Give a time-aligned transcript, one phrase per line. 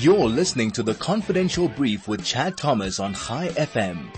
[0.00, 4.08] You're listening to the Confidential Brief with Chad Thomas on Chai FM.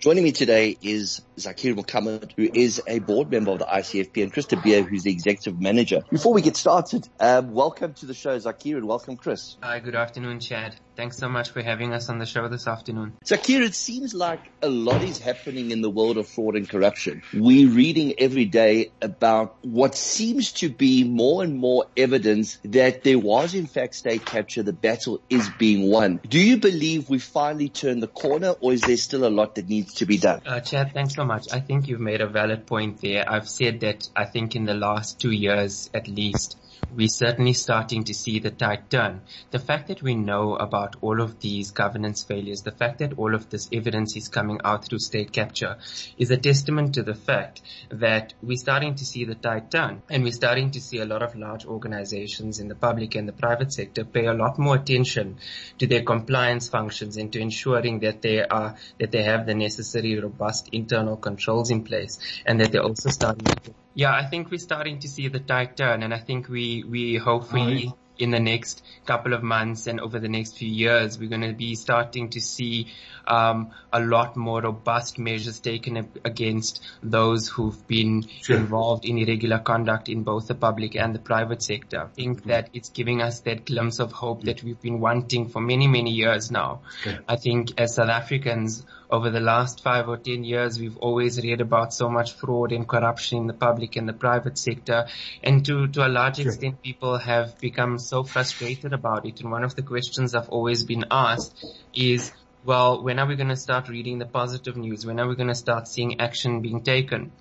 [0.00, 4.32] Joining me today is Zaakir Mohamed, who is a board member of the ICFP, and
[4.32, 6.02] Chris de Beer, who's the executive manager.
[6.10, 9.58] Before we get started, um, welcome to the show, Zaakir, and welcome, Chris.
[9.62, 10.74] Hi, good afternoon, Chad.
[10.94, 13.14] Thanks so much for having us on the show this afternoon.
[13.24, 17.22] Zaakir, it seems like a lot is happening in the world of fraud and corruption.
[17.32, 23.18] We're reading every day about what seems to be more and more evidence that there
[23.18, 24.62] was in fact state capture.
[24.62, 26.20] The battle is being won.
[26.28, 29.68] Do you believe we finally turned the corner or is there still a lot that
[29.68, 30.42] needs to be done?
[30.44, 31.52] Uh, Chad, thanks so much.
[31.52, 33.24] I think you've made a valid point there.
[33.28, 36.58] I've said that I think in the last two years at least,
[36.94, 39.22] we're certainly starting to see the tide turn.
[39.50, 43.34] The fact that we know about all of these governance failures, the fact that all
[43.34, 45.78] of this evidence is coming out through state capture
[46.18, 50.22] is a testament to the fact that we're starting to see the tide turn and
[50.22, 53.72] we're starting to see a lot of large organizations in the public and the private
[53.72, 55.38] sector pay a lot more attention
[55.78, 60.18] to their compliance functions and to ensuring that they are, that they have the necessary
[60.18, 64.58] robust internal controls in place and that they're also starting to yeah, I think we're
[64.58, 68.84] starting to see the tide turn and I think we, we hopefully in the next
[69.06, 72.40] couple of months and over the next few years, we're going to be starting to
[72.40, 72.88] see
[73.26, 78.56] um, a lot more robust measures taken against those who've been sure.
[78.56, 82.02] involved in irregular conduct in both the public and the private sector.
[82.02, 82.50] I think mm-hmm.
[82.50, 86.12] that it's giving us that glimpse of hope that we've been wanting for many, many
[86.12, 86.82] years now.
[87.00, 87.18] Okay.
[87.26, 91.60] I think as South Africans, over the last five or ten years, we've always read
[91.60, 95.06] about so much fraud and corruption in the public and the private sector.
[95.42, 96.46] And to, to a large sure.
[96.46, 99.42] extent, people have become so frustrated about it.
[99.42, 101.62] And one of the questions I've always been asked
[101.94, 102.32] is,
[102.64, 105.04] well, when are we going to start reading the positive news?
[105.04, 107.32] When are we going to start seeing action being taken?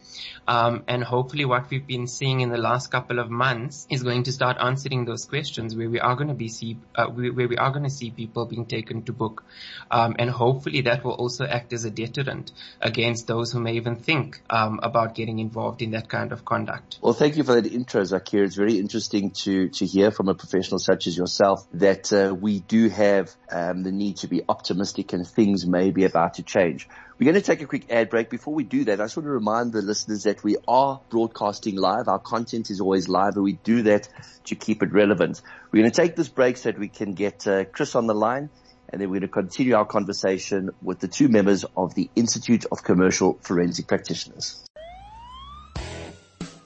[0.47, 4.23] Um, and hopefully what we've been seeing in the last couple of months is going
[4.23, 7.55] to start answering those questions where we are going to be see, uh, where we
[7.55, 9.43] are going to see people being taken to book.
[9.91, 13.97] Um, and hopefully that will also act as a deterrent against those who may even
[13.97, 16.97] think, um, about getting involved in that kind of conduct.
[17.01, 18.43] Well, thank you for that intro, Zaakir.
[18.43, 22.59] It's very interesting to, to hear from a professional such as yourself that, uh, we
[22.61, 26.87] do have, um, the need to be optimistic and things may be about to change.
[27.17, 28.29] We're going to take a quick ad break.
[28.29, 31.75] Before we do that, I just want to remind the listeners that we are broadcasting
[31.75, 32.07] live.
[32.07, 34.09] Our content is always live, and we do that
[34.45, 35.41] to keep it relevant.
[35.71, 38.15] We're going to take this break so that we can get uh, Chris on the
[38.15, 38.49] line,
[38.89, 42.65] and then we're going to continue our conversation with the two members of the Institute
[42.71, 44.63] of Commercial Forensic Practitioners.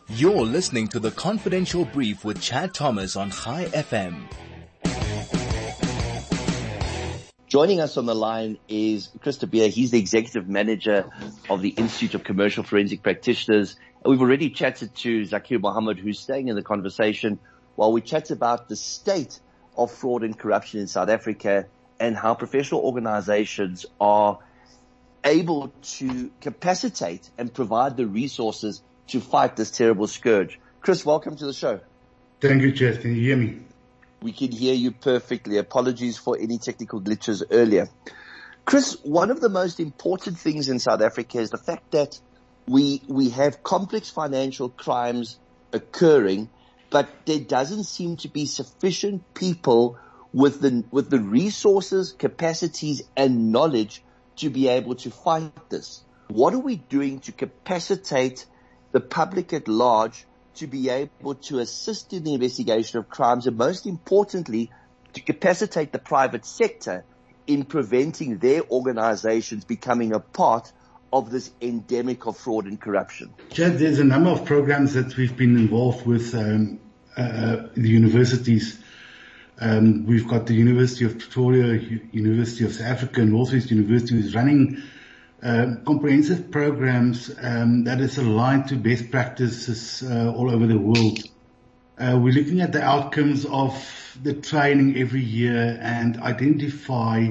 [0.07, 4.22] You're listening to the Confidential Brief with Chad Thomas on Chai FM.
[7.55, 9.69] Joining us on the line is Chris Beer.
[9.69, 11.09] He's the executive manager
[11.49, 13.77] of the Institute of Commercial Forensic Practitioners.
[14.03, 17.39] And we've already chatted to Zaakir Mohamed, who's staying in the conversation
[17.77, 19.39] while we chat about the state
[19.77, 21.67] of fraud and corruption in South Africa
[21.97, 24.39] and how professional organizations are
[25.23, 30.59] able to capacitate and provide the resources to fight this terrible scourge.
[30.81, 31.79] Chris, welcome to the show.
[32.41, 33.15] Thank you, Justin.
[33.15, 33.59] You hear me?
[34.21, 35.57] We can hear you perfectly.
[35.57, 37.89] Apologies for any technical glitches earlier.
[38.65, 42.19] Chris, one of the most important things in South Africa is the fact that
[42.67, 45.37] we, we have complex financial crimes
[45.71, 46.49] occurring,
[46.89, 49.99] but there doesn't seem to be sufficient people
[50.33, 54.03] with the, with the resources, capacities and knowledge
[54.37, 56.03] to be able to fight this.
[56.27, 58.45] What are we doing to capacitate
[58.91, 63.57] the public at large to be able to assist in the investigation of crimes and
[63.57, 64.71] most importantly,
[65.13, 67.03] to capacitate the private sector
[67.47, 70.71] in preventing their organizations becoming a part
[71.13, 73.33] of this endemic of fraud and corruption?
[73.51, 76.79] Chad, there's a number of programs that we've been involved with um,
[77.15, 78.81] uh, the universities.
[79.59, 81.79] Um, we've got the University of Pretoria,
[82.11, 84.83] University of South Africa, and Northwest University is running
[85.41, 91.19] comprehensive programs um, that is aligned to best practices uh, all over the world.
[91.97, 93.74] Uh, we're looking at the outcomes of
[94.21, 97.30] the training every year and identify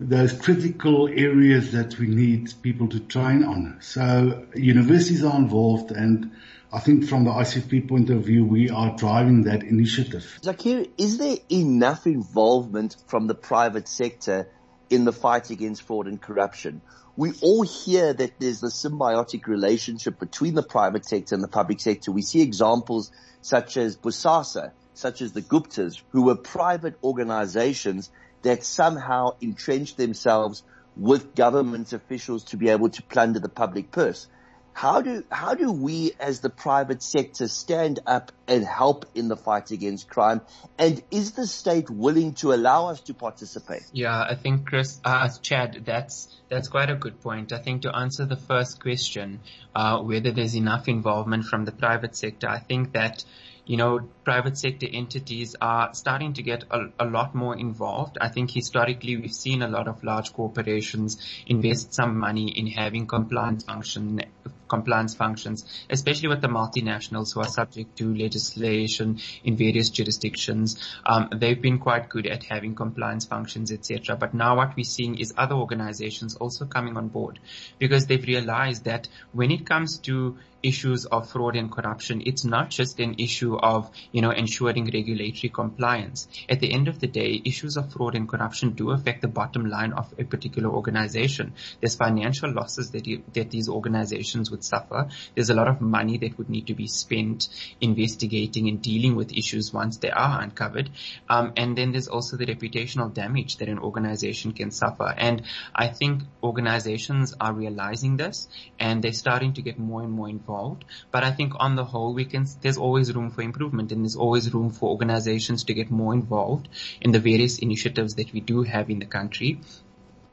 [0.00, 3.78] those critical areas that we need people to train on.
[3.80, 6.30] So universities are involved and
[6.70, 10.38] I think from the ICFP point of view, we are driving that initiative.
[10.42, 14.50] Zaakir, is there enough involvement from the private sector
[14.90, 16.82] in the fight against fraud and corruption?
[17.18, 21.80] We all hear that there's a symbiotic relationship between the private sector and the public
[21.80, 22.12] sector.
[22.12, 23.10] We see examples
[23.40, 28.08] such as Bosasa, such as the Guptas, who were private organizations
[28.42, 30.62] that somehow entrenched themselves
[30.96, 34.28] with government officials to be able to plunder the public purse.
[34.72, 39.36] How do, how do we as the private sector stand up and help in the
[39.36, 40.40] fight against crime?
[40.78, 43.82] And is the state willing to allow us to participate?
[43.92, 47.52] Yeah, I think Chris, uh, Chad, that's that's quite a good point.
[47.52, 49.40] I think to answer the first question,
[49.74, 53.24] uh, whether there's enough involvement from the private sector, I think that
[53.68, 58.16] you know, private sector entities are starting to get a, a, lot more involved.
[58.18, 63.06] I think historically we've seen a lot of large corporations invest some money in having
[63.06, 64.22] compliance function,
[64.68, 70.76] compliance functions, especially with the multinationals who are subject to legislation in various jurisdictions.
[71.04, 74.16] Um, they've been quite good at having compliance functions, etc.
[74.16, 77.38] But now what we're seeing is other organizations also coming on board
[77.78, 82.70] because they've realized that when it comes to issues of fraud and corruption, it's not
[82.70, 86.26] just an issue of, you know, ensuring regulatory compliance.
[86.48, 89.66] At the end of the day, issues of fraud and corruption do affect the bottom
[89.66, 91.54] line of a particular organization.
[91.80, 95.08] There's financial losses that, you, that these organizations would suffer.
[95.34, 97.48] There's a lot of money that would need to be spent
[97.80, 100.90] investigating and dealing with issues once they are uncovered.
[101.28, 105.14] Um, and then there's also the reputational damage that an organization can suffer.
[105.16, 105.42] And
[105.74, 110.47] I think organizations are realizing this and they're starting to get more and more involved
[110.48, 110.84] involved.
[111.10, 114.16] But I think on the whole, we can, there's always room for improvement and there's
[114.16, 116.68] always room for organizations to get more involved
[117.00, 119.60] in the various initiatives that we do have in the country.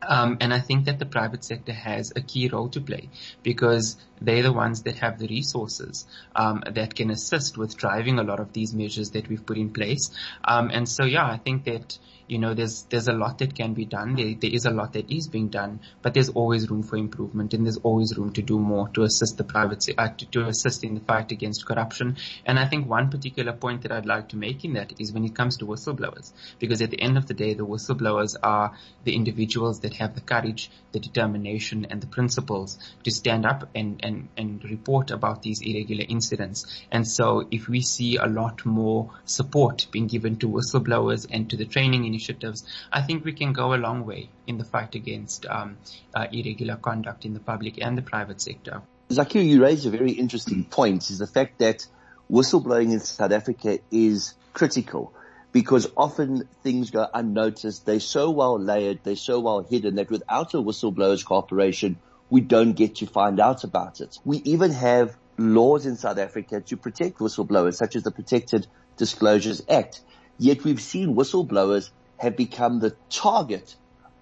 [0.07, 3.09] Um, and I think that the private sector has a key role to play
[3.41, 8.23] because they're the ones that have the resources um, that can assist with driving a
[8.23, 10.12] lot of these measures that we've put in place.
[10.44, 11.97] Um, and so, yeah, I think that
[12.27, 14.15] you know, there's, there's a lot that can be done.
[14.15, 17.53] There, there is a lot that is being done, but there's always room for improvement
[17.53, 20.83] and there's always room to do more to assist the private, uh, to, to assist
[20.83, 22.17] in the fight against corruption.
[22.45, 25.25] And I think one particular point that I'd like to make in that is when
[25.25, 29.15] it comes to whistleblowers, because at the end of the day, the whistleblowers are the
[29.15, 34.29] individuals that have the courage, the determination and the principles to stand up and, and,
[34.37, 36.65] and report about these irregular incidents.
[36.91, 41.57] And so if we see a lot more support being given to whistleblowers and to
[41.57, 45.45] the training initiatives, I think we can go a long way in the fight against
[45.47, 45.77] um,
[46.13, 48.81] uh, irregular conduct in the public and the private sector.
[49.09, 51.85] Zaakir, you raise a very interesting point is the fact that
[52.31, 55.13] whistleblowing in South Africa is critical
[55.51, 57.85] because often things go unnoticed.
[57.85, 61.97] They're so well layered, they're so well hidden that without a whistleblowers corporation,
[62.30, 64.18] we don't get to find out about it.
[64.25, 68.68] We even have laws in South Africa to protect whistleblowers, such as the Protected
[68.98, 70.01] Disclosures Act.
[70.38, 73.75] Yet we've seen whistleblowers have become the target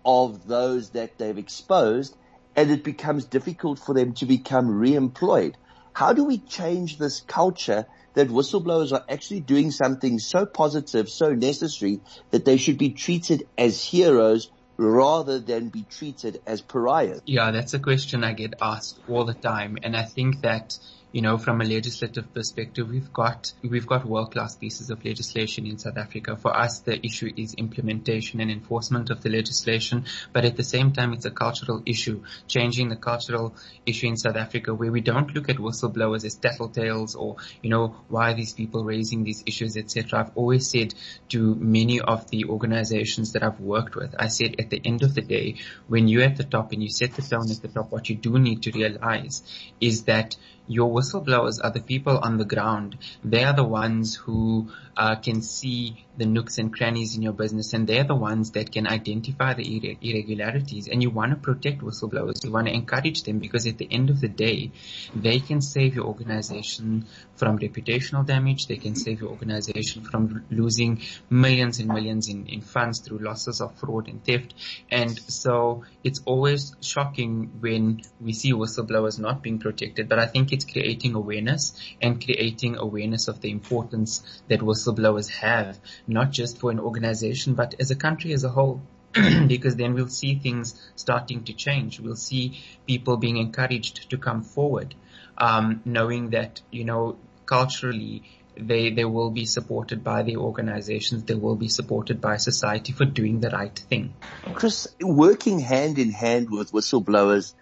[0.05, 2.15] of those that they've exposed
[2.55, 5.57] and it becomes difficult for them to become re-employed.
[5.93, 11.33] How do we change this culture that whistleblowers are actually doing something so positive, so
[11.33, 12.01] necessary
[12.31, 17.21] that they should be treated as heroes rather than be treated as pariahs?
[17.25, 19.77] Yeah, that's a question I get asked all the time.
[19.83, 20.77] And I think that
[21.13, 25.77] you know, from a legislative perspective, we've got, we've got world-class pieces of legislation in
[25.77, 26.35] South Africa.
[26.35, 30.91] For us, the issue is implementation and enforcement of the legislation, but at the same
[30.91, 33.53] time, it's a cultural issue, changing the cultural
[33.85, 37.95] issue in South Africa where we don't look at whistleblowers as tattletales or, you know,
[38.09, 40.19] why are these people raising these issues, etc.
[40.19, 40.95] I've always said
[41.29, 45.13] to many of the organizations that I've worked with, I said at the end of
[45.13, 45.57] the day,
[45.87, 48.15] when you're at the top and you set the tone at the top, what you
[48.15, 49.43] do need to realize
[49.79, 50.37] is that
[50.67, 52.97] your whistleblowers are the people on the ground.
[53.23, 57.73] They are the ones who uh, can see the nooks and crannies in your business
[57.73, 61.81] and they're the ones that can identify the irre- irregularities and you want to protect
[61.81, 62.43] whistleblowers.
[62.43, 64.71] You want to encourage them because at the end of the day,
[65.15, 68.67] they can save your organization from reputational damage.
[68.67, 73.59] They can save your organization from losing millions and millions in, in funds through losses
[73.59, 74.53] of fraud and theft.
[74.91, 80.53] And so it's always shocking when we see whistleblowers not being protected, but I think
[80.53, 84.82] it's creating awareness and creating awareness of the importance that whistleblowers
[85.29, 88.81] have, not just for an organization, but as a country as a whole.
[89.47, 91.99] because then we'll see things starting to change.
[91.99, 94.95] We'll see people being encouraged to come forward,
[95.37, 98.23] um, knowing that, you know, culturally
[98.55, 101.23] they, they will be supported by the organizations.
[101.23, 104.13] They will be supported by society for doing the right thing.
[104.53, 107.53] Chris, working hand in hand with whistleblowers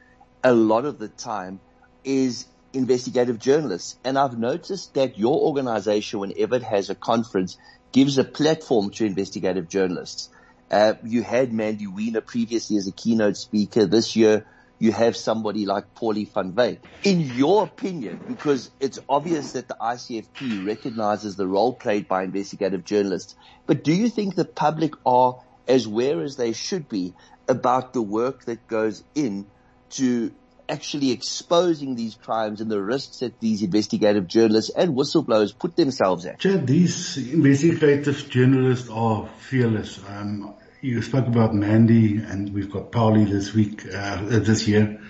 [0.44, 1.60] a lot of the time
[2.04, 3.98] is investigative journalists.
[4.04, 7.58] And I've noticed that your organization, whenever it has a conference,
[7.92, 10.30] gives a platform to investigative journalists.
[10.70, 13.86] Uh, you had Mandy Wiener previously as a keynote speaker.
[13.86, 14.46] This year,
[14.80, 16.80] you have somebody like Pauli van Wyk.
[17.04, 22.84] In your opinion, because it's obvious that the ICFP recognizes the role played by investigative
[22.86, 23.36] journalists,
[23.68, 27.14] but do you think the public are as aware as they should be
[27.48, 29.46] about the work that goes in
[29.92, 30.32] to
[30.72, 36.26] actually exposing these crimes and the risks that these investigative journalists and whistleblowers put themselves
[36.26, 36.40] at?
[36.40, 40.00] Chad, these investigative journalists are fearless.
[40.08, 45.02] Um, you spoke about Mandy and we've got Pauli this week, uh, this year.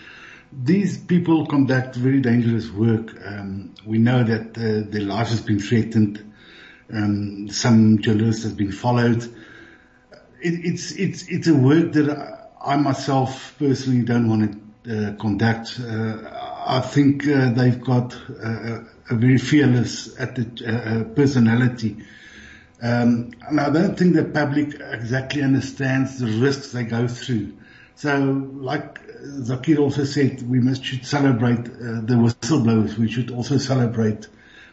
[0.51, 3.15] These people conduct very dangerous work.
[3.23, 6.33] Um, we know that uh, their life has been threatened.
[6.91, 9.23] Um, some journalists have been followed.
[10.41, 15.79] It, it's it's it's a work that I myself personally don't want to conduct.
[15.79, 16.17] Uh,
[16.65, 21.97] I think uh, they've got a very fearless uh, personality.
[22.81, 27.53] Um, and I don't think the public exactly understands the risks they go through.
[27.95, 28.17] So,
[28.55, 32.97] like Zaakir also said, we must should celebrate uh, the whistleblowers.
[32.97, 34.27] We should also celebrate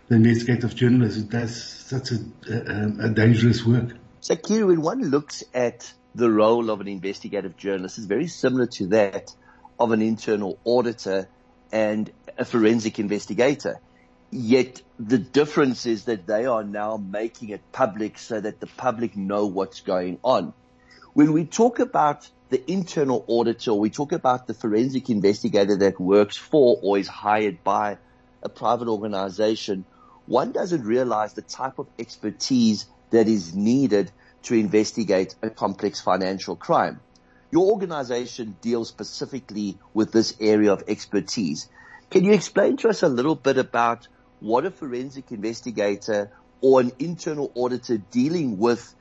[0.08, 1.22] the investigative journalists.
[1.24, 2.18] Does such a,
[2.50, 3.94] a, a dangerous work.
[4.22, 8.86] Zaakir, when one looks at the role of an investigative journalist, it's very similar to
[8.86, 9.34] that
[9.78, 11.28] of an internal auditor
[11.72, 13.80] and a forensic investigator.
[14.30, 19.16] Yet the difference is that they are now making it public so that the public
[19.16, 20.52] know what's going on.
[21.14, 26.36] When we talk about the internal auditor, we talk about the forensic investigator that works
[26.36, 27.98] for or is hired by
[28.42, 29.84] a private organization,
[30.26, 34.10] one doesn't realize the type of expertise that is needed
[34.42, 37.00] to investigate a complex financial crime.
[37.50, 41.68] Your organization deals specifically with this area of expertise.
[42.10, 44.08] Can you explain to us a little bit about
[44.40, 48.94] what a forensic investigator or an internal auditor dealing with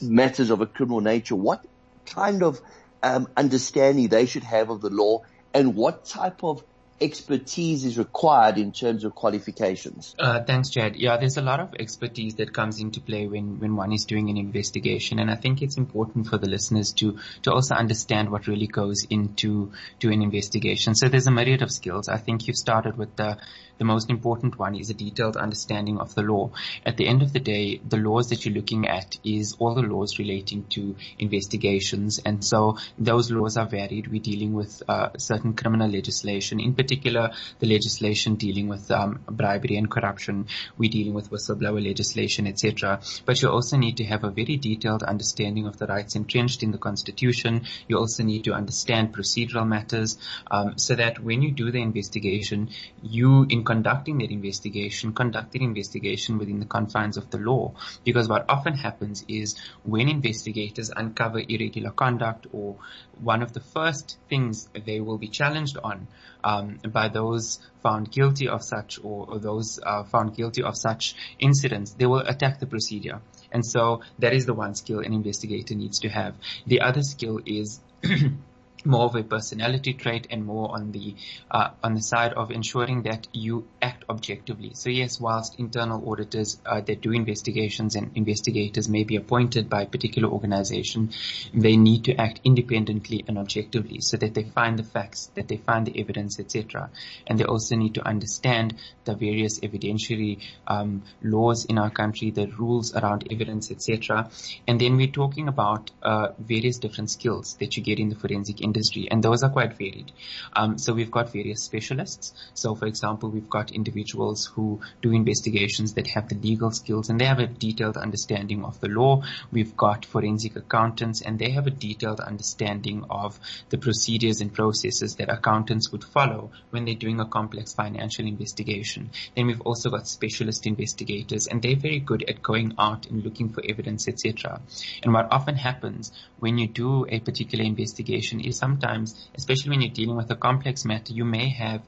[0.00, 1.64] matters of a criminal nature, what
[2.04, 2.60] kind of
[3.02, 5.22] um, understanding they should have of the law
[5.54, 6.62] and what type of
[7.00, 10.14] expertise is required in terms of qualifications?
[10.18, 10.96] Uh, thanks, Chad.
[10.96, 14.30] Yeah, there's a lot of expertise that comes into play when, when one is doing
[14.30, 15.18] an investigation.
[15.18, 19.06] And I think it's important for the listeners to, to also understand what really goes
[19.10, 20.94] into, to an investigation.
[20.94, 22.08] So there's a myriad of skills.
[22.08, 23.38] I think you've started with the,
[23.78, 26.50] the most important one is a detailed understanding of the law.
[26.84, 29.82] At the end of the day, the laws that you're looking at is all the
[29.82, 32.20] laws relating to investigations.
[32.24, 34.08] And so those laws are varied.
[34.08, 39.76] We're dealing with uh, certain criminal legislation, in particular the legislation dealing with um, bribery
[39.76, 40.46] and corruption.
[40.78, 43.00] We're dealing with whistleblower legislation, etc.
[43.24, 46.70] But you also need to have a very detailed understanding of the rights entrenched in
[46.70, 47.66] the Constitution.
[47.88, 50.18] You also need to understand procedural matters
[50.50, 52.70] um, so that when you do the investigation,
[53.02, 57.74] you in conducting that investigation, conduct the investigation within the confines of the law.
[58.04, 62.76] Because what often happens is when investigators uncover irregular conduct or
[63.20, 66.06] one of the first things they will be challenged on
[66.44, 71.14] um, by those found guilty of such or, or those uh, found guilty of such
[71.38, 73.20] incidents, they will attack the procedure.
[73.52, 76.34] And so that is the one skill an investigator needs to have.
[76.66, 77.80] The other skill is
[78.86, 81.14] more of a personality trait and more on the
[81.50, 84.70] uh, on the side of ensuring that you act objectively.
[84.74, 89.82] So yes, whilst internal auditors uh, that do investigations and investigators may be appointed by
[89.82, 91.10] a particular organization,
[91.52, 95.56] they need to act independently and objectively so that they find the facts, that they
[95.56, 96.90] find the evidence, etc.
[97.26, 102.46] And they also need to understand the various evidentiary um, laws in our country, the
[102.46, 104.30] rules around evidence, etc.
[104.68, 108.60] And then we're talking about uh, various different skills that you get in the forensic
[108.60, 110.12] industry industry, and those are quite varied.
[110.52, 112.34] Um, so we've got various specialists.
[112.54, 117.20] So, for example, we've got individuals who do investigations that have the legal skills and
[117.20, 119.22] they have a detailed understanding of the law.
[119.50, 123.38] We've got forensic accountants, and they have a detailed understanding of
[123.70, 129.10] the procedures and processes that accountants would follow when they're doing a complex financial investigation.
[129.34, 133.48] Then we've also got specialist investigators, and they're very good at going out and looking
[133.48, 134.60] for evidence, etc.
[135.02, 139.92] And what often happens when you do a particular investigation is sometimes, especially when you're
[139.92, 141.82] dealing with a complex matter, you may have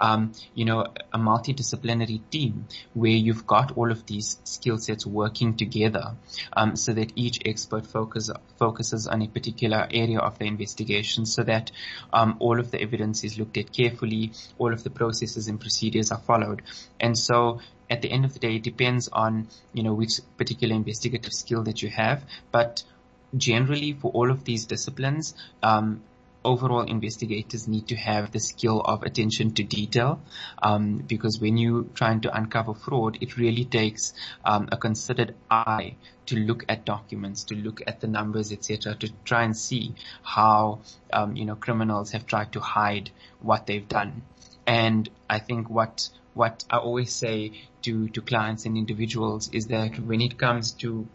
[0.00, 5.56] um, you know, a multidisciplinary team where you've got all of these skill sets working
[5.56, 6.16] together,
[6.54, 11.42] um, so that each expert focus, focuses on a particular area of the investigation, so
[11.44, 11.70] that
[12.12, 16.10] um, all of the evidence is looked at carefully, all of the processes and procedures
[16.10, 16.62] are followed,
[16.98, 17.60] and so
[17.90, 21.62] at the end of the day, it depends on you know which particular investigative skill
[21.64, 22.82] that you have, but
[23.36, 26.02] generally for all of these disciplines, um,
[26.44, 30.20] overall investigators need to have the skill of attention to detail
[30.62, 35.94] um, because when you're trying to uncover fraud, it really takes um, a considered eye
[36.26, 40.80] to look at documents, to look at the numbers, etc., to try and see how
[41.12, 44.22] um, you know criminals have tried to hide what they've done.
[44.66, 49.98] And I think what what I always say to to clients and individuals is that
[49.98, 51.06] when it comes to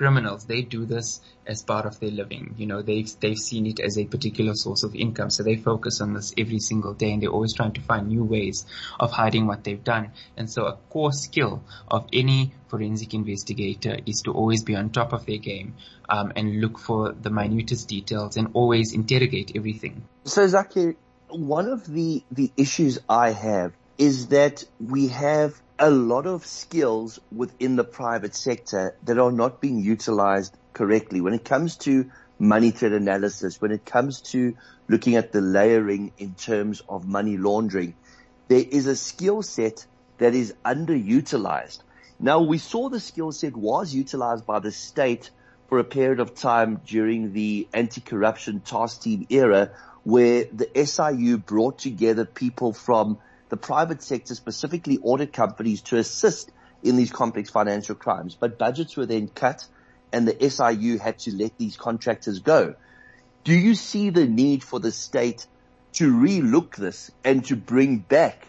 [0.00, 2.54] criminals, they do this as part of their living.
[2.56, 5.28] You know, they've, they've seen it as a particular source of income.
[5.28, 8.24] So they focus on this every single day and they're always trying to find new
[8.24, 8.64] ways
[8.98, 10.12] of hiding what they've done.
[10.38, 15.12] And so a core skill of any forensic investigator is to always be on top
[15.12, 15.74] of their game,
[16.08, 20.02] um, and look for the minutest details and always interrogate everything.
[20.24, 20.96] So Zaki,
[21.28, 27.18] one of the, the issues I have is that we have a lot of skills
[27.32, 31.22] within the private sector that are not being utilized correctly.
[31.22, 34.54] When it comes to money threat analysis, when it comes to
[34.88, 37.94] looking at the layering in terms of money laundering,
[38.48, 39.86] there is a skill set
[40.18, 41.78] that is underutilized.
[42.18, 45.30] Now we saw the skill set was utilized by the state
[45.70, 49.70] for a period of time during the anti-corruption task team era
[50.02, 53.18] where the SIU brought together people from
[53.50, 56.50] the private sector, specifically audit companies to assist
[56.82, 58.36] in these complex financial crimes.
[58.38, 59.66] But budgets were then cut
[60.12, 62.74] and the SIU had to let these contractors go.
[63.44, 65.46] Do you see the need for the state
[65.94, 68.46] to relook this and to bring back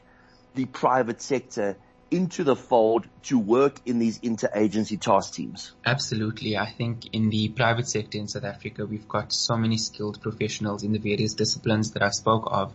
[0.55, 1.77] the private sector
[2.11, 5.71] into the fold to work in these interagency task teams?
[5.85, 6.57] Absolutely.
[6.57, 10.83] I think in the private sector in South Africa, we've got so many skilled professionals
[10.83, 12.73] in the various disciplines that I spoke of,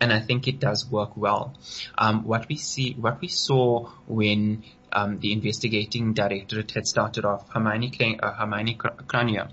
[0.00, 1.54] and I think it does work well.
[1.96, 7.48] Um, what we see, what we saw when um, the investigating directorate had started off,
[7.50, 9.46] Hermione, uh,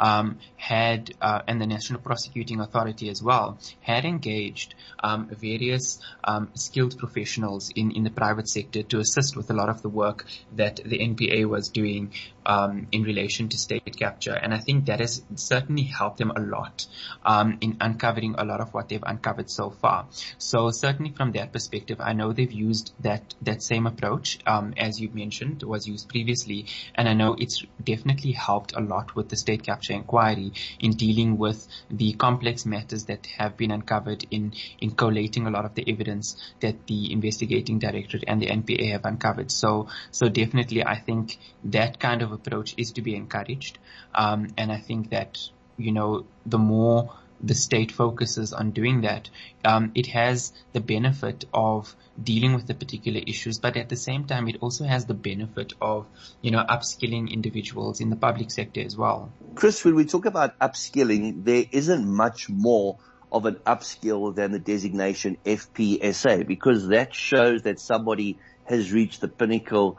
[0.00, 6.50] um, had, uh, and the National Prosecuting Authority as well, had engaged um, various um,
[6.54, 10.24] skilled professionals in, in the private sector to assist with a lot of the work
[10.56, 12.12] that the NPA was doing
[12.48, 14.32] um, in relation to state capture.
[14.32, 16.86] And I think that has certainly helped them a lot
[17.24, 20.06] um, in uncovering a lot of what they've uncovered so far.
[20.38, 24.98] So certainly from that perspective, I know they've used that that same approach um, as
[25.00, 29.36] you mentioned was used previously, and I know it's definitely helped a lot with the
[29.36, 34.92] state capture inquiry in dealing with the complex matters that have been uncovered in in
[34.92, 39.50] collating a lot of the evidence that the investigating directorate and the NPA have uncovered.
[39.50, 43.78] So so definitely, I think that kind of approach is to be encouraged.
[44.14, 45.38] Um, and I think that,
[45.76, 49.30] you know, the more the state focuses on doing that,
[49.64, 54.24] um, it has the benefit of dealing with the particular issues, but at the same
[54.24, 56.06] time, it also has the benefit of,
[56.42, 59.30] you know, upskilling individuals in the public sector as well.
[59.54, 62.98] Chris, when we talk about upskilling, there isn't much more
[63.30, 69.28] of an upskill than the designation FPSA because that shows that somebody has reached the
[69.28, 69.98] pinnacle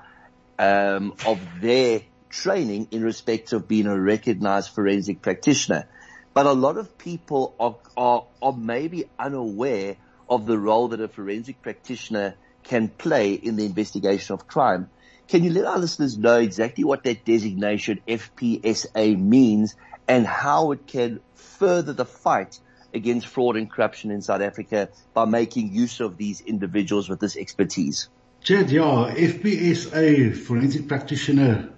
[0.58, 5.88] um, of their training in respect of being a recognized forensic practitioner.
[6.34, 9.98] But a lot of people are, are, are maybe unaware
[10.30, 14.90] of the role that a forensic practitioner can play in the investigation of crime.
[15.28, 19.76] Can you let our listeners know exactly what that designation FPSA means
[20.08, 22.60] and how it can further the fight
[22.94, 27.38] against fraud and corruption in South Africa by making use of these individuals with this
[27.38, 28.10] expertise?
[28.42, 31.70] Chad, yeah, FPSA, forensic practitioner,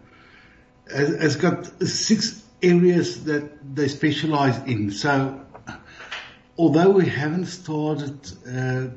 [0.89, 4.91] has, got six areas that they specialize in.
[4.91, 5.45] So
[6.57, 8.87] although we haven't started uh,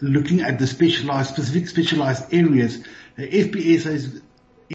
[0.00, 2.84] looking at the specialized, specific specialized areas,
[3.16, 4.22] FPS is,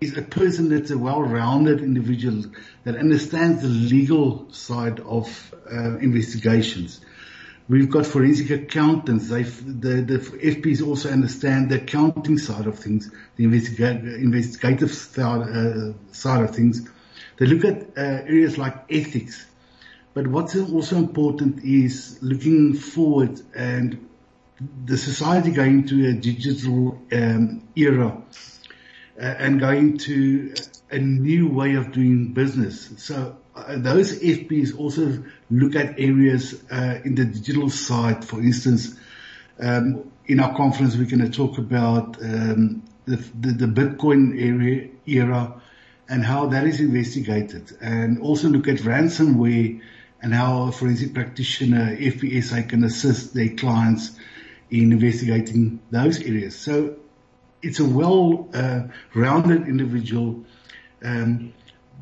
[0.01, 2.45] is a person that's a well-rounded individual
[2.83, 7.01] that understands the legal side of uh, investigations.
[7.69, 9.29] We've got forensic accountants.
[9.29, 15.93] They, the, the FPs also understand the accounting side of things, the investigative side, uh,
[16.13, 16.89] side of things.
[17.37, 19.45] They look at uh, areas like ethics.
[20.13, 24.07] But what's also important is looking forward and
[24.85, 28.19] the society going to a digital um, era
[29.19, 30.53] uh, and going to
[30.89, 32.89] a new way of doing business.
[32.97, 38.23] So uh, those FPs also look at areas uh, in the digital side.
[38.23, 38.97] For instance,
[39.59, 44.89] um, in our conference, we're going to talk about um, the, the, the, Bitcoin area,
[45.05, 45.61] era
[46.09, 49.81] and how that is investigated, and also look at ransomware
[50.21, 54.17] and how a forensic practitioner, FPSA, can assist their clients
[54.69, 56.57] in investigating those areas.
[56.57, 56.95] So
[57.61, 60.45] it's a well-rounded uh, individual,
[61.03, 61.53] um,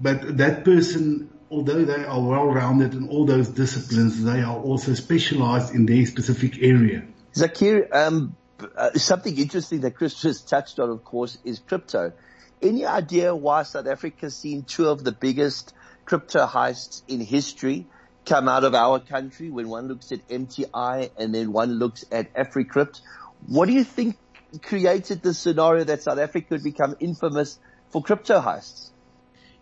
[0.02, 5.74] but that person although they are well-rounded in all those disciplines, they are also specialized
[5.74, 7.04] in their specific area.
[7.34, 8.36] Zaakir, um,
[8.76, 12.14] uh, something interesting that Chris just touched on, of course, is crypto.
[12.62, 15.74] Any idea why South Africa has seen two of the biggest
[16.06, 17.86] crypto heists in history
[18.26, 22.34] come out of our country when one looks at MTI and then one looks at
[22.34, 23.02] AfriCrypt?
[23.48, 24.18] What do you think
[24.62, 27.60] created the scenario that South Africa would become infamous
[27.96, 28.90] for crypto heists?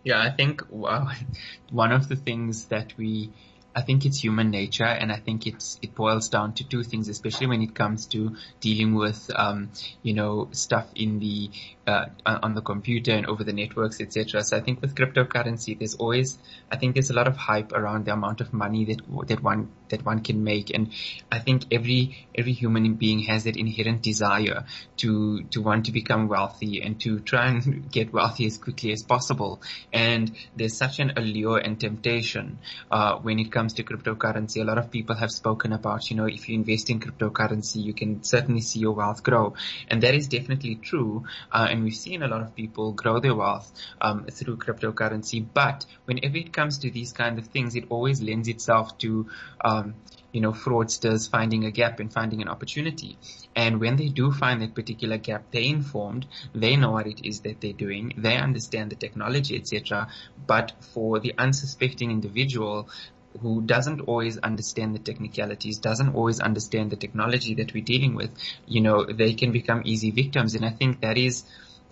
[0.03, 0.61] Yeah, I think
[1.71, 3.29] one of the things that we
[3.75, 7.09] I think it's human nature, and I think it's it boils down to two things,
[7.09, 9.71] especially when it comes to dealing with um,
[10.03, 11.49] you know stuff in the
[11.87, 14.43] uh, on the computer and over the networks, etc.
[14.43, 16.37] So I think with cryptocurrency, there's always
[16.71, 19.71] I think there's a lot of hype around the amount of money that that one
[19.89, 20.91] that one can make, and
[21.31, 24.65] I think every every human being has that inherent desire
[24.97, 29.03] to to want to become wealthy and to try and get wealthy as quickly as
[29.03, 29.61] possible.
[29.91, 32.59] And there's such an allure and temptation
[32.91, 36.17] uh, when it comes comes to cryptocurrency, a lot of people have spoken about, you
[36.17, 39.53] know, if you invest in cryptocurrency, you can certainly see your wealth grow.
[39.87, 41.23] And that is definitely true.
[41.49, 43.71] Uh, and we've seen a lot of people grow their wealth
[44.01, 45.45] um, through cryptocurrency.
[45.53, 49.27] But whenever it comes to these kind of things, it always lends itself to,
[49.63, 49.95] um,
[50.33, 53.17] you know, fraudsters finding a gap and finding an opportunity.
[53.55, 57.41] And when they do find that particular gap, they're informed, they know what it is
[57.41, 60.07] that they're doing, they understand the technology, etc.
[60.45, 62.89] But for the unsuspecting individual,
[63.41, 68.31] who doesn't always understand the technicalities, doesn't always understand the technology that we're dealing with,
[68.67, 70.55] you know, they can become easy victims.
[70.55, 71.43] And I think that is,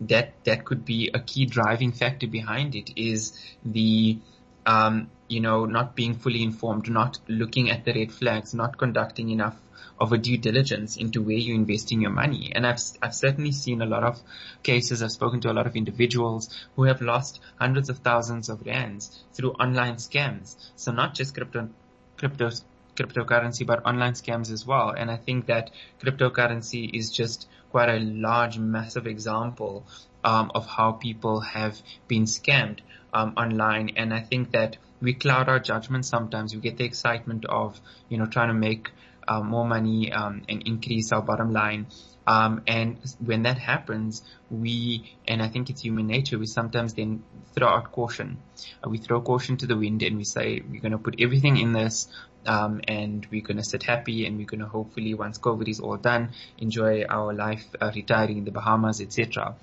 [0.02, 4.20] that, that could be a key driving factor behind it is the,
[4.66, 9.30] um, you know, not being fully informed, not looking at the red flags, not conducting
[9.30, 9.58] enough
[10.00, 12.52] of a due diligence into where you're investing your money.
[12.56, 14.20] And I've, I've certainly seen a lot of
[14.64, 15.04] cases.
[15.04, 19.24] I've spoken to a lot of individuals who have lost hundreds of thousands of rands
[19.34, 20.56] through online scams.
[20.76, 21.70] So not just crypto,
[22.18, 22.50] crypto,
[22.96, 24.90] cryptocurrency, but online scams as well.
[24.90, 25.70] And I think that
[26.02, 29.86] cryptocurrency is just quite a large, massive example
[30.24, 32.80] um, of how people have been scammed
[33.14, 33.92] um, online.
[33.98, 36.54] And I think that we cloud our judgment sometimes.
[36.54, 37.80] We get the excitement of,
[38.10, 38.92] you know, trying to make
[39.28, 41.88] uh, more money um, and increase our bottom line.
[42.28, 47.24] Um, and when that happens, we, and I think it's human nature, we sometimes then
[47.56, 48.38] throw out caution.
[48.86, 51.58] Uh, we throw caution to the wind and we say, we're going to put everything
[51.58, 52.08] in this,
[52.46, 55.80] um, and we're going to sit happy and we're going to hopefully, once COVID is
[55.80, 56.30] all done,
[56.60, 59.56] enjoy our life, uh, retiring in the Bahamas, etc.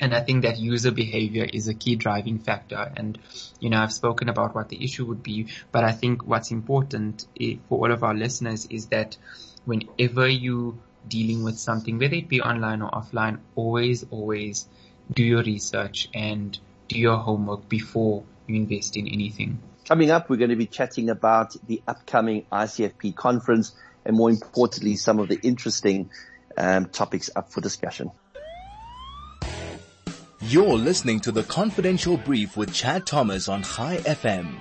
[0.00, 2.90] And I think that user behavior is a key driving factor.
[2.96, 3.18] And,
[3.60, 7.26] you know, I've spoken about what the issue would be, but I think what's important
[7.38, 9.16] eh, for all of our listeners is that
[9.64, 14.66] whenever you dealing with something, whether it be online or offline, always, always
[15.12, 16.58] do your research and
[16.88, 19.60] do your homework before you invest in anything.
[19.86, 23.72] Coming up, we're going to be chatting about the upcoming ICFP conference
[24.04, 26.10] and more importantly, some of the interesting
[26.56, 28.10] um, topics up for discussion.
[30.42, 34.54] You're listening to the Confidential Brief with Chad Thomas on Chai FM.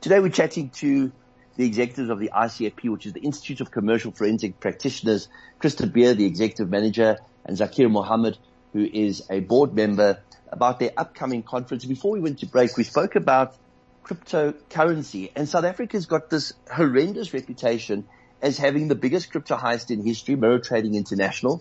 [0.00, 1.10] Today we're chatting to
[1.56, 5.28] the executives of the ICFP, which is the Institute of Commercial Forensic Practitioners,
[5.60, 8.38] de Beer, the executive manager, and Zaakir Mohamed,
[8.72, 10.20] who is a board member,
[10.52, 11.84] about their upcoming conference.
[11.84, 13.56] Before we went to break, we spoke about
[14.04, 18.06] cryptocurrency, and South Africa's got this horrendous reputation
[18.40, 21.60] as having the biggest crypto heist in history, Mirror Trading International.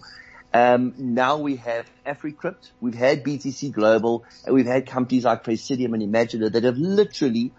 [0.54, 5.96] Um, now we have AfriCrypt, we've had BTC Global, and we've had companies like Presidium
[5.96, 7.52] and Imaginer that have literally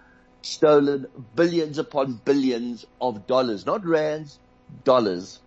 [0.42, 4.38] stolen billions upon billions of dollars, not rands,
[4.84, 5.40] dollars.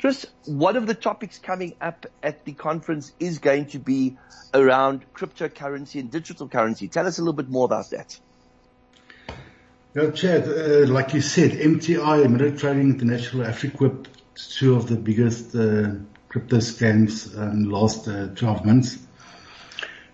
[0.00, 4.16] Chris, one of the topics coming up at the conference is going to be
[4.54, 6.88] around cryptocurrency and digital currency.
[6.88, 8.18] Tell us a little bit more about that.
[9.94, 15.54] Yeah, Chad, uh, like you said, MTI, Mirror Trading International, AfriCrypt, two of the biggest
[15.54, 15.92] uh,
[16.34, 18.98] crypto scams in the last uh, 12 months.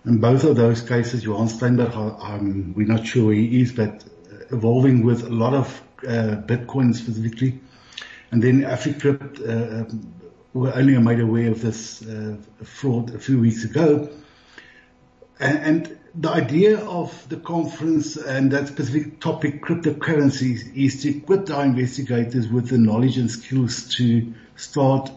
[0.05, 4.05] In both of those cases, Johan Steynberg, um, we're not sure where he is, but
[4.05, 7.59] uh, evolving with a lot of uh, Bitcoin specifically.
[8.31, 10.13] And then AfriCrypt um,
[10.53, 12.05] were only made aware of this
[12.65, 14.11] fraud a few weeks ago.
[15.39, 21.49] And, and, the idea of the conference and that specific topic, cryptocurrencies, is to equip
[21.51, 25.13] our investigators with the knowledge and skills to start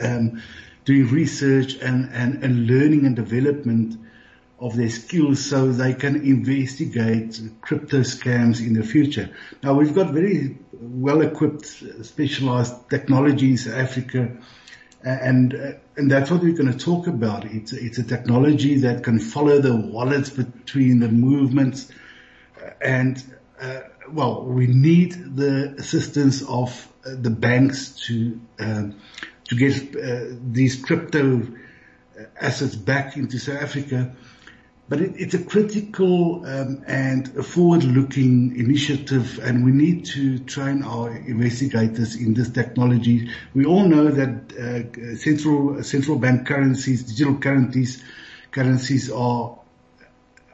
[0.00, 0.42] um,
[0.84, 3.98] doing research and, and, and learning and development
[4.58, 9.28] of their skills so they can investigate crypto scams in the future.
[9.62, 11.66] Now we've got very well equipped
[12.02, 14.36] specialized technologies in Africa
[15.04, 17.44] and, uh, and that's what we're going to talk about.
[17.44, 21.90] It's, it's a technology that can follow the wallets between the movements
[22.80, 23.22] and,
[23.60, 29.00] uh, well, we need the assistance of uh, the banks to, um,
[29.52, 31.46] to get uh, these crypto
[32.40, 34.14] assets back into South Africa.
[34.88, 40.82] But it, it's a critical um, and a forward-looking initiative, and we need to train
[40.82, 43.30] our investigators in this technology.
[43.54, 48.02] We all know that uh, central central bank currencies, digital currencies,
[48.50, 49.58] currencies are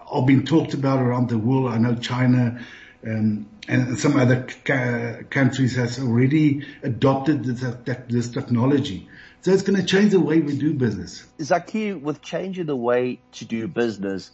[0.07, 1.73] are being talked about around the world.
[1.73, 2.65] I know China
[3.07, 7.61] um, and some other ca- countries has already adopted this,
[8.09, 9.09] this technology.
[9.43, 11.25] So it's going to change the way we do business.
[11.41, 14.31] Zaki, with changing the way to do business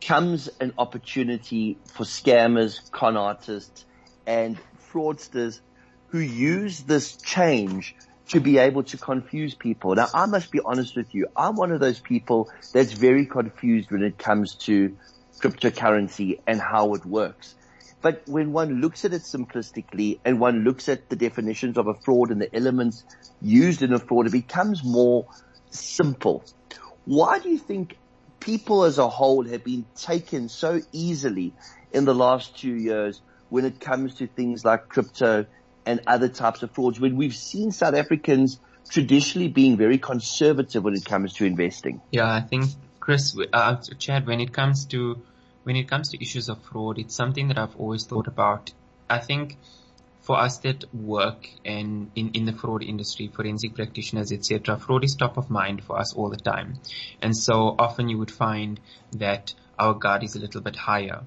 [0.00, 3.84] comes an opportunity for scammers, con artists,
[4.26, 4.58] and
[4.92, 5.60] fraudsters
[6.08, 7.96] who use this change
[8.28, 9.94] to be able to confuse people.
[9.94, 11.26] Now, I must be honest with you.
[11.36, 14.96] I'm one of those people that's very confused when it comes to
[15.40, 17.54] cryptocurrency and how it works.
[18.04, 21.94] But when one looks at it simplistically and one looks at the definitions of a
[21.94, 23.02] fraud and the elements
[23.40, 25.24] used in a fraud, it becomes more
[25.70, 26.44] simple.
[27.06, 27.96] Why do you think
[28.40, 31.54] people as a whole have been taken so easily
[31.92, 35.46] in the last two years when it comes to things like crypto
[35.86, 40.92] and other types of frauds when we've seen South Africans traditionally being very conservative when
[40.92, 42.02] it comes to investing?
[42.10, 42.66] Yeah, I think
[43.00, 45.22] Chris, uh, Chad, when it comes to
[45.64, 48.72] when it comes to issues of fraud, it's something that I've always thought about.
[49.10, 49.58] I think
[50.20, 55.14] for us that work and in, in the fraud industry, forensic practitioners, etc., fraud is
[55.14, 56.78] top of mind for us all the time.
[57.20, 58.80] And so often you would find
[59.12, 61.22] that our guard is a little bit higher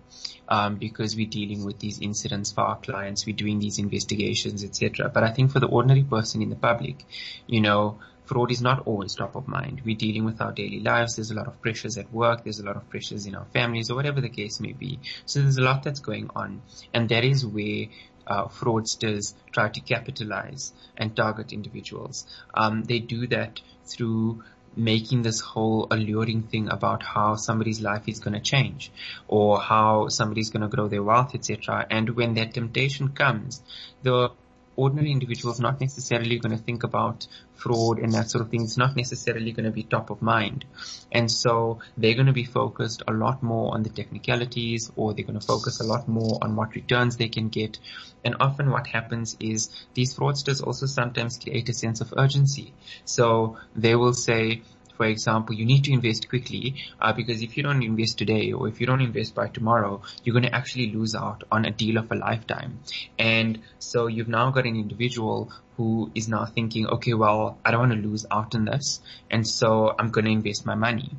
[0.47, 5.09] um, because we're dealing with these incidents for our clients, we're doing these investigations, etc.
[5.09, 7.05] But I think for the ordinary person in the public,
[7.45, 9.81] you know, fraud is not always top of mind.
[9.85, 11.15] We're dealing with our daily lives.
[11.15, 12.43] There's a lot of pressures at work.
[12.43, 14.99] There's a lot of pressures in our families or whatever the case may be.
[15.25, 16.61] So there's a lot that's going on.
[16.93, 17.87] And that is where
[18.27, 22.27] uh, fraudsters try to capitalize and target individuals.
[22.53, 24.43] Um, they do that through
[24.75, 28.91] making this whole alluring thing about how somebody's life is going to change
[29.27, 31.87] or how somebody's going to grow their wealth, etc.
[31.89, 33.63] And when that temptation comes,
[34.03, 34.31] the
[34.77, 38.63] ordinary individuals not necessarily going to think about fraud and that sort of thing.
[38.63, 40.63] It's not necessarily going to be top of mind.
[41.11, 45.25] And so they're going to be focused a lot more on the technicalities or they're
[45.25, 47.79] going to focus a lot more on what returns they can get.
[48.23, 52.73] And often what happens is these fraudsters also sometimes create a sense of urgency.
[53.03, 54.61] So they will say,
[54.97, 58.67] for example, you need to invest quickly uh, because if you don't invest today or
[58.67, 61.97] if you don't invest by tomorrow, you're going to actually lose out on a deal
[61.97, 62.79] of a lifetime.
[63.17, 67.87] And so you've now got an individual who is now thinking, okay, well, I don't
[67.87, 71.11] want to lose out on this, and so I'm going to invest my money,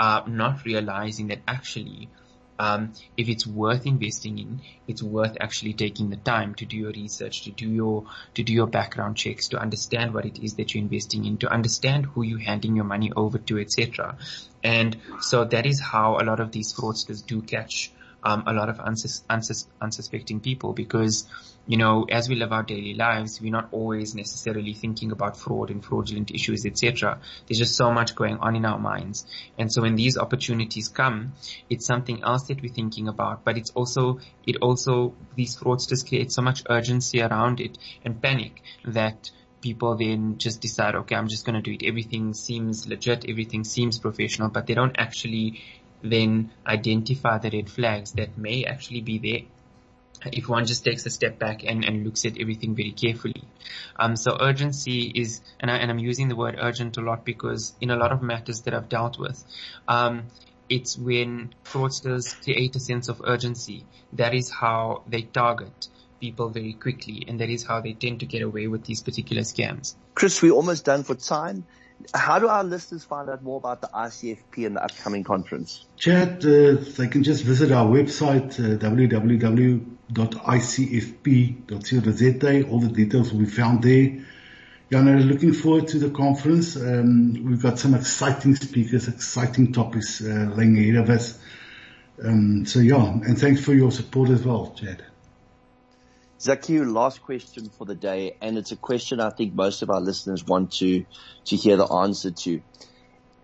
[0.00, 2.08] uh, not realizing that actually
[2.58, 6.92] um, if it's worth investing in, it's worth actually taking the time to do your
[6.92, 10.74] research, to do your to do your background checks, to understand what it is that
[10.74, 14.16] you're investing in, to understand who you're handing your money over to, etc.
[14.62, 18.68] And so that is how a lot of these fraudsters do catch um, a lot
[18.68, 21.26] of unsus- unsus- unsuspecting people because
[21.66, 25.70] you know, as we live our daily lives, we're not always necessarily thinking about fraud
[25.70, 27.18] and fraudulent issues, etc.
[27.46, 29.26] There's just so much going on in our minds.
[29.58, 31.32] And so when these opportunities come,
[31.68, 36.30] it's something else that we're thinking about, but it's also, it also, these fraudsters create
[36.30, 41.44] so much urgency around it and panic that people then just decide, okay, I'm just
[41.44, 41.84] going to do it.
[41.84, 43.24] Everything seems legit.
[43.28, 45.64] Everything seems professional, but they don't actually
[46.10, 49.48] then identify the red flags that may actually be there
[50.32, 53.44] if one just takes a step back and, and looks at everything very carefully.
[53.98, 57.90] Um, so urgency is, and, I, am using the word urgent a lot because in
[57.90, 59.42] a lot of matters that I've dealt with,
[59.88, 60.24] um,
[60.68, 63.84] it's when fraudsters create a sense of urgency.
[64.14, 65.88] That is how they target
[66.20, 69.42] people very quickly, and that is how they tend to get away with these particular
[69.42, 69.94] scams.
[70.14, 71.66] Chris, we're almost done for time.
[72.14, 75.86] How do our listeners find out more about the ICFP and the upcoming conference?
[75.96, 79.82] Chad, uh, they can just visit our website, uh, www.icfp.co.za.
[82.68, 84.24] All the details will be found there.
[84.92, 86.76] Jana, looking forward to the conference.
[86.76, 91.38] Um, we've got some exciting speakers, exciting topics uh, laying ahead of us.
[92.22, 95.02] Um, so yeah, and thanks for your support as well, Chad.
[96.38, 100.00] Zaakir, last question for the day, and it's a question I think most of our
[100.00, 101.06] listeners want to,
[101.46, 102.60] to hear the answer to.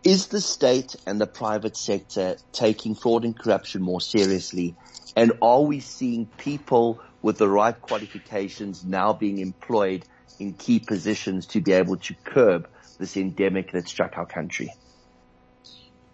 [0.05, 4.77] Is the state and the private sector taking fraud and corruption more seriously?
[5.17, 10.05] And are we seeing people with the right qualifications now being employed
[10.39, 14.71] in key positions to be able to curb this endemic that struck our country?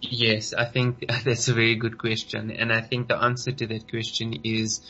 [0.01, 2.51] Yes, I think that's a very good question.
[2.51, 4.81] And I think the answer to that question is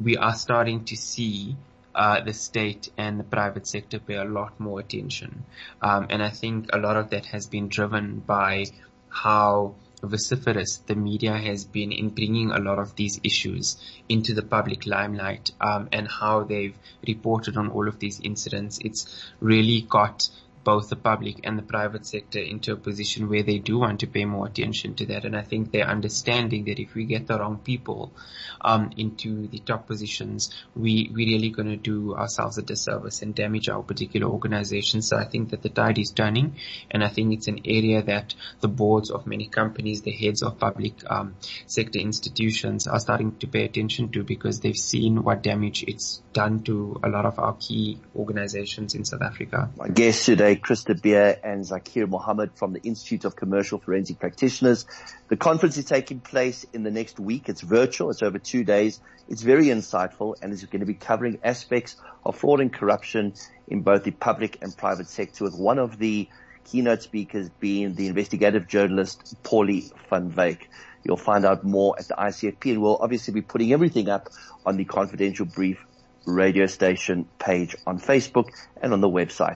[0.00, 1.56] we are starting to see
[1.94, 5.44] uh, the state and the private sector pay a lot more attention.
[5.80, 8.66] Um, and I think a lot of that has been driven by
[9.08, 13.78] how vociferous the media has been in bringing a lot of these issues
[14.08, 18.78] into the public limelight um, and how they've reported on all of these incidents.
[18.82, 20.28] It's really got
[20.66, 24.08] both the public and the private sector into a position where they do want to
[24.08, 25.24] pay more attention to that.
[25.24, 28.12] And I think they're understanding that if we get the wrong people
[28.60, 33.34] um, into the top positions, we we really going to do ourselves a disservice and
[33.34, 35.02] damage our particular organization.
[35.02, 36.56] So I think that the tide is turning,
[36.90, 40.58] and I think it's an area that the boards of many companies, the heads of
[40.58, 45.84] public um, sector institutions are starting to pay attention to because they've seen what damage
[45.86, 49.70] it's done to a lot of our key organizations in South Africa.
[49.76, 54.18] My guests today, Chris de Beer and Zaakir Mohamed from the Institute of Commercial Forensic
[54.18, 54.86] Practitioners.
[55.28, 57.48] The conference is taking place in the next week.
[57.48, 58.10] It's virtual.
[58.10, 59.00] It's over two days.
[59.28, 63.34] It's very insightful and it's going to be covering aspects of fraud and corruption
[63.68, 66.28] in both the public and private sector with one of the
[66.64, 70.68] keynote speakers being the investigative journalist Pauli van Wyk.
[71.04, 74.28] You'll find out more at the ICFP and we'll obviously be putting everything up
[74.64, 75.78] on the confidential brief
[76.26, 78.48] radio station page on Facebook
[78.82, 79.54] and on the website.